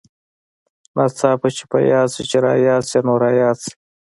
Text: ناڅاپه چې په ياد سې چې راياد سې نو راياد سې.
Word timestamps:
ناڅاپه 0.95 1.47
چې 1.57 1.63
په 1.71 1.77
ياد 1.91 2.07
سې 2.15 2.23
چې 2.29 2.37
راياد 2.45 2.83
سې 2.89 2.99
نو 3.05 3.13
راياد 3.23 3.57
سې. 3.63 3.71